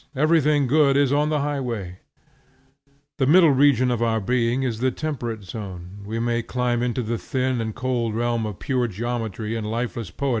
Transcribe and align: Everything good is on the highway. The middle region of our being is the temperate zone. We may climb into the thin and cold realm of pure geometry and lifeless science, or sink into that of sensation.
Everything 0.15 0.65
good 0.65 0.97
is 0.97 1.13
on 1.13 1.29
the 1.29 1.41
highway. 1.41 1.99
The 3.19 3.27
middle 3.27 3.51
region 3.51 3.91
of 3.91 4.01
our 4.01 4.19
being 4.19 4.63
is 4.63 4.79
the 4.79 4.89
temperate 4.89 5.43
zone. 5.43 5.99
We 6.03 6.17
may 6.19 6.41
climb 6.41 6.81
into 6.81 7.03
the 7.03 7.19
thin 7.19 7.61
and 7.61 7.75
cold 7.75 8.15
realm 8.15 8.47
of 8.47 8.57
pure 8.57 8.87
geometry 8.87 9.55
and 9.55 9.69
lifeless 9.69 9.69
science, 9.69 9.69
or 9.69 9.85
sink 9.85 9.85
into 9.85 9.99
that 9.99 9.99
of 10.09 10.13
sensation. 10.17 10.29